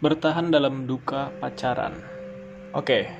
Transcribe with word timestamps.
Bertahan 0.00 0.48
dalam 0.48 0.88
duka 0.88 1.28
pacaran. 1.44 1.92
Oke, 2.72 3.12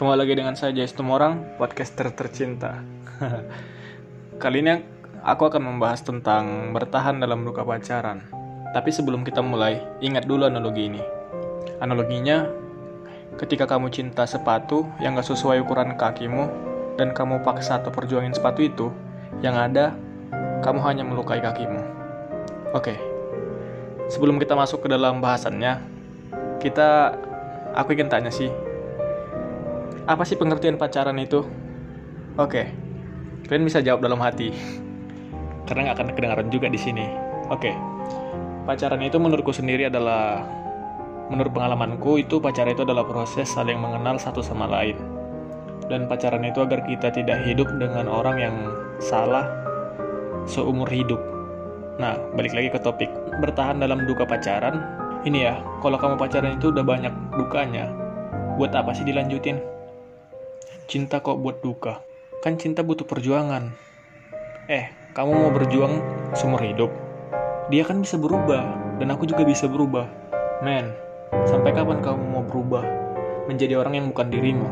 kembali 0.00 0.24
lagi 0.24 0.32
dengan 0.32 0.56
saya 0.56 0.72
Jais 0.72 0.96
Tumorang, 0.96 1.60
podcaster 1.60 2.08
tercinta. 2.16 2.80
Kali 4.40 4.64
ini 4.64 4.72
aku 5.20 5.52
akan 5.52 5.60
membahas 5.60 6.00
tentang 6.00 6.72
bertahan 6.72 7.20
dalam 7.20 7.44
duka 7.44 7.60
pacaran. 7.60 8.24
Tapi 8.72 8.88
sebelum 8.88 9.20
kita 9.20 9.44
mulai, 9.44 9.84
ingat 10.00 10.24
dulu 10.24 10.48
analogi 10.48 10.88
ini. 10.88 11.04
Analoginya, 11.84 12.48
ketika 13.36 13.68
kamu 13.68 13.92
cinta 13.92 14.24
sepatu 14.24 14.88
yang 15.04 15.20
gak 15.20 15.28
sesuai 15.28 15.60
ukuran 15.60 15.92
kakimu, 16.00 16.48
dan 16.96 17.12
kamu 17.12 17.44
paksa 17.44 17.84
atau 17.84 17.92
perjuangin 17.92 18.32
sepatu 18.32 18.64
itu, 18.64 18.88
yang 19.44 19.60
ada, 19.60 19.92
kamu 20.64 20.80
hanya 20.88 21.04
melukai 21.04 21.44
kakimu. 21.44 21.84
Oke, 22.72 22.96
sebelum 24.08 24.40
kita 24.40 24.56
masuk 24.56 24.88
ke 24.88 24.88
dalam 24.88 25.20
bahasannya, 25.20 25.93
kita 26.64 27.12
aku 27.76 27.92
ingin 27.92 28.08
tanya 28.08 28.32
sih 28.32 28.48
apa 30.04 30.20
sih 30.28 30.36
pengertian 30.36 30.76
pacaran 30.76 31.16
itu? 31.16 31.48
Oke. 32.36 32.68
Kalian 33.48 33.64
bisa 33.64 33.80
jawab 33.80 34.04
dalam 34.04 34.20
hati. 34.20 34.52
Karena 35.64 35.88
nggak 35.88 35.96
akan 35.96 36.08
kedengaran 36.12 36.48
juga 36.52 36.68
di 36.68 36.76
sini. 36.76 37.08
Oke. 37.48 37.72
Pacaran 38.68 39.00
itu 39.00 39.16
menurutku 39.16 39.52
sendiri 39.52 39.88
adalah 39.88 40.44
menurut 41.32 41.56
pengalamanku 41.56 42.20
itu 42.20 42.36
pacaran 42.36 42.76
itu 42.76 42.84
adalah 42.84 43.04
proses 43.08 43.48
saling 43.48 43.80
mengenal 43.80 44.20
satu 44.20 44.44
sama 44.44 44.68
lain. 44.68 44.96
Dan 45.88 46.04
pacaran 46.04 46.44
itu 46.44 46.60
agar 46.60 46.84
kita 46.84 47.08
tidak 47.12 47.44
hidup 47.48 47.68
dengan 47.80 48.04
orang 48.08 48.36
yang 48.40 48.56
salah 49.00 49.48
seumur 50.44 50.88
hidup. 50.88 51.20
Nah 51.96 52.20
balik 52.36 52.52
lagi 52.52 52.68
ke 52.72 52.80
topik. 52.80 53.08
Bertahan 53.40 53.80
dalam 53.80 54.04
duka 54.04 54.28
pacaran 54.28 55.03
ini 55.24 55.48
ya, 55.48 55.56
kalau 55.80 55.96
kamu 55.96 56.20
pacaran 56.20 56.60
itu 56.60 56.68
udah 56.68 56.84
banyak 56.84 57.12
dukanya, 57.32 57.88
buat 58.60 58.76
apa 58.76 58.92
sih 58.92 59.08
dilanjutin? 59.08 59.56
Cinta 60.84 61.24
kok 61.24 61.40
buat 61.40 61.64
duka? 61.64 62.04
Kan 62.44 62.60
cinta 62.60 62.84
butuh 62.84 63.08
perjuangan. 63.08 63.72
Eh, 64.68 64.92
kamu 65.16 65.32
mau 65.32 65.48
berjuang 65.48 65.96
seumur 66.36 66.60
hidup? 66.60 66.92
Dia 67.72 67.88
kan 67.88 68.04
bisa 68.04 68.20
berubah, 68.20 68.68
dan 69.00 69.08
aku 69.16 69.24
juga 69.24 69.48
bisa 69.48 69.64
berubah. 69.64 70.04
Men, 70.60 70.92
sampai 71.48 71.72
kapan 71.72 72.04
kamu 72.04 72.20
mau 72.28 72.44
berubah 72.44 72.84
menjadi 73.48 73.80
orang 73.80 73.96
yang 73.96 74.06
bukan 74.12 74.28
dirimu? 74.28 74.68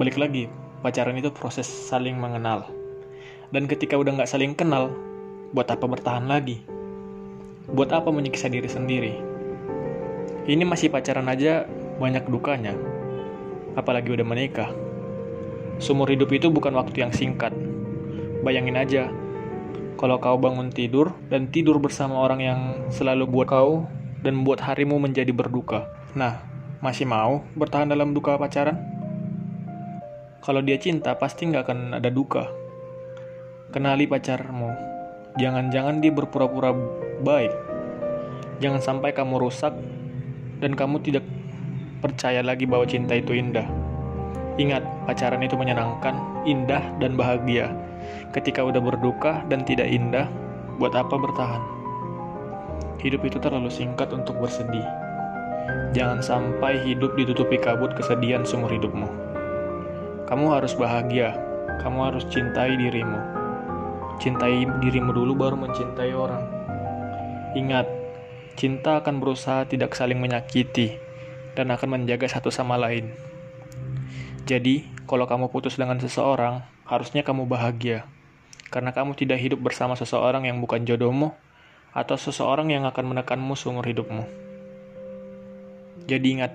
Balik 0.00 0.16
lagi, 0.16 0.48
pacaran 0.80 1.20
itu 1.20 1.28
proses 1.28 1.68
saling 1.68 2.16
mengenal. 2.16 2.64
Dan 3.52 3.68
ketika 3.68 4.00
udah 4.00 4.16
nggak 4.16 4.30
saling 4.30 4.56
kenal, 4.56 4.88
buat 5.52 5.68
apa 5.68 5.84
bertahan 5.84 6.24
lagi? 6.24 6.64
Buat 7.68 7.92
apa 7.92 8.08
menyiksa 8.08 8.48
diri 8.48 8.66
sendiri? 8.66 9.29
Ini 10.50 10.66
masih 10.66 10.90
pacaran 10.90 11.30
aja 11.30 11.62
banyak 12.02 12.26
dukanya. 12.26 12.74
Apalagi 13.78 14.10
udah 14.10 14.26
menikah. 14.26 14.74
Sumur 15.78 16.10
hidup 16.10 16.26
itu 16.34 16.50
bukan 16.50 16.74
waktu 16.74 17.06
yang 17.06 17.14
singkat. 17.14 17.54
Bayangin 18.42 18.74
aja, 18.74 19.14
kalau 19.94 20.18
kau 20.18 20.34
bangun 20.42 20.74
tidur 20.74 21.14
dan 21.30 21.54
tidur 21.54 21.78
bersama 21.78 22.18
orang 22.18 22.40
yang 22.42 22.60
selalu 22.90 23.30
buat 23.30 23.46
kau 23.46 23.86
dan 24.26 24.42
membuat 24.42 24.66
harimu 24.66 24.98
menjadi 24.98 25.30
berduka. 25.30 25.86
Nah, 26.18 26.42
masih 26.82 27.06
mau 27.06 27.46
bertahan 27.54 27.86
dalam 27.86 28.10
duka 28.10 28.34
pacaran? 28.34 28.74
Kalau 30.42 30.66
dia 30.66 30.82
cinta, 30.82 31.14
pasti 31.14 31.46
nggak 31.46 31.62
akan 31.62 31.78
ada 32.02 32.10
duka. 32.10 32.50
Kenali 33.70 34.10
pacarmu. 34.10 34.74
Jangan-jangan 35.38 36.02
dia 36.02 36.10
berpura-pura 36.10 36.74
baik. 37.22 37.54
Jangan 38.58 38.82
sampai 38.82 39.14
kamu 39.14 39.46
rusak 39.46 39.99
dan 40.60 40.76
kamu 40.76 41.00
tidak 41.00 41.24
percaya 42.04 42.40
lagi 42.44 42.64
bahwa 42.64 42.88
cinta 42.88 43.16
itu 43.16 43.36
indah. 43.36 43.64
Ingat, 44.60 44.84
pacaran 45.08 45.40
itu 45.40 45.56
menyenangkan, 45.56 46.44
indah, 46.44 46.84
dan 47.00 47.16
bahagia. 47.16 47.72
Ketika 48.36 48.60
udah 48.60 48.80
berduka 48.80 49.40
dan 49.48 49.64
tidak 49.64 49.88
indah, 49.88 50.28
buat 50.76 50.92
apa 50.92 51.16
bertahan? 51.16 51.62
Hidup 53.00 53.24
itu 53.24 53.40
terlalu 53.40 53.72
singkat 53.72 54.12
untuk 54.12 54.36
bersedih. 54.36 54.84
Jangan 55.96 56.20
sampai 56.20 56.80
hidup 56.84 57.16
ditutupi 57.16 57.56
kabut 57.56 57.96
kesedihan 57.96 58.44
seumur 58.44 58.68
hidupmu. 58.68 59.08
Kamu 60.28 60.46
harus 60.52 60.76
bahagia, 60.76 61.34
kamu 61.80 62.12
harus 62.12 62.24
cintai 62.28 62.76
dirimu. 62.76 63.18
Cintai 64.20 64.68
dirimu 64.84 65.16
dulu 65.16 65.32
baru 65.32 65.56
mencintai 65.56 66.12
orang. 66.12 66.44
Ingat, 67.56 67.88
Cinta 68.54 68.98
akan 69.02 69.22
berusaha 69.22 69.66
tidak 69.66 69.94
saling 69.94 70.18
menyakiti 70.18 70.98
dan 71.54 71.70
akan 71.74 72.00
menjaga 72.00 72.30
satu 72.30 72.48
sama 72.54 72.78
lain. 72.78 73.10
Jadi, 74.48 74.88
kalau 75.06 75.28
kamu 75.30 75.52
putus 75.52 75.78
dengan 75.78 75.98
seseorang, 76.02 76.64
harusnya 76.88 77.22
kamu 77.22 77.46
bahagia. 77.46 78.06
Karena 78.70 78.90
kamu 78.90 79.14
tidak 79.14 79.38
hidup 79.38 79.62
bersama 79.62 79.94
seseorang 79.94 80.46
yang 80.46 80.58
bukan 80.58 80.82
jodohmu, 80.82 81.34
atau 81.90 82.16
seseorang 82.18 82.70
yang 82.70 82.86
akan 82.86 83.14
menekanmu 83.14 83.54
seumur 83.58 83.82
hidupmu. 83.86 84.26
Jadi 86.06 86.26
ingat, 86.38 86.52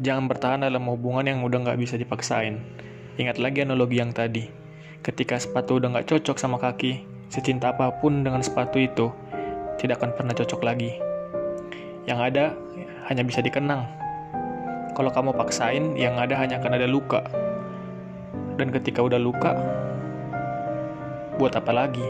jangan 0.00 0.28
bertahan 0.28 0.64
dalam 0.64 0.84
hubungan 0.88 1.24
yang 1.24 1.40
udah 1.44 1.68
nggak 1.68 1.80
bisa 1.80 1.96
dipaksain. 1.96 2.60
Ingat 3.18 3.36
lagi 3.40 3.64
analogi 3.64 4.00
yang 4.00 4.14
tadi. 4.14 4.48
Ketika 5.02 5.40
sepatu 5.40 5.80
udah 5.80 5.92
nggak 5.92 6.08
cocok 6.08 6.36
sama 6.36 6.60
kaki, 6.60 7.04
secinta 7.28 7.72
apa 7.72 7.90
pun 8.00 8.24
dengan 8.24 8.40
sepatu 8.40 8.78
itu, 8.80 9.10
tidak 9.78 10.02
akan 10.02 10.10
pernah 10.12 10.34
cocok 10.34 10.60
lagi. 10.66 10.98
Yang 12.04 12.18
ada 12.20 12.44
hanya 13.08 13.22
bisa 13.24 13.40
dikenang. 13.40 13.86
Kalau 14.92 15.14
kamu 15.14 15.32
paksain, 15.38 15.94
yang 15.94 16.18
ada 16.18 16.34
hanya 16.34 16.58
akan 16.58 16.72
ada 16.74 16.90
luka. 16.90 17.22
Dan 18.58 18.74
ketika 18.74 18.98
udah 18.98 19.22
luka, 19.22 19.54
buat 21.38 21.54
apa 21.54 21.70
lagi? 21.70 22.02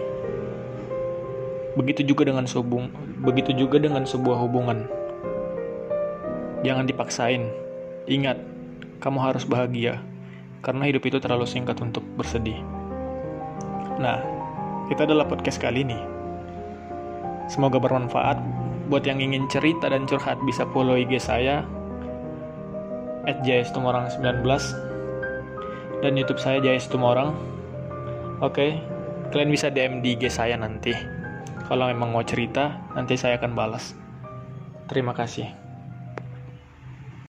Begitu 1.77 2.03
juga 2.09 2.25
dengan 2.27 2.49
subung, 2.49 2.89
begitu 3.21 3.53
juga 3.53 3.77
dengan 3.77 4.09
sebuah 4.09 4.41
hubungan. 4.41 4.89
Jangan 6.65 6.89
dipaksain. 6.89 7.45
Ingat, 8.09 8.41
kamu 9.05 9.21
harus 9.21 9.45
bahagia 9.45 10.01
karena 10.65 10.91
hidup 10.91 11.07
itu 11.07 11.19
terlalu 11.23 11.47
singkat 11.47 11.79
untuk 11.79 12.03
bersedih. 12.19 12.59
Nah, 14.03 14.19
kita 14.91 15.07
adalah 15.07 15.29
podcast 15.29 15.63
kali 15.63 15.87
ini. 15.87 16.18
Semoga 17.49 17.81
bermanfaat. 17.81 18.39
Buat 18.93 19.05
yang 19.05 19.21
ingin 19.21 19.49
cerita 19.49 19.89
dan 19.89 20.09
curhat 20.09 20.41
bisa 20.45 20.65
follow 20.73 20.97
IG 20.97 21.21
saya 21.21 21.65
at 23.29 23.41
JSTumorang19 23.45 24.45
dan 26.01 26.13
YouTube 26.17 26.41
saya 26.41 26.63
JS 26.63 26.89
Tumorang. 26.89 27.35
Oke, 28.41 28.79
kalian 29.35 29.51
bisa 29.51 29.69
DM 29.69 30.01
di 30.01 30.15
IG 30.17 30.31
saya 30.33 30.57
nanti. 30.57 30.95
Kalau 31.69 31.91
memang 31.91 32.17
mau 32.17 32.25
cerita, 32.25 32.81
nanti 32.97 33.19
saya 33.21 33.37
akan 33.37 33.53
balas. 33.53 33.93
Terima 34.89 35.13
kasih. 35.13 35.68